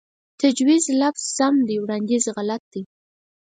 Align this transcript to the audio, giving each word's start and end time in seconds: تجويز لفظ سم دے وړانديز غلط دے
تجويز 0.39 0.83
لفظ 1.01 1.21
سم 1.37 1.53
دے 1.67 1.75
وړانديز 1.81 2.23
غلط 2.35 2.61
دے 2.73 2.81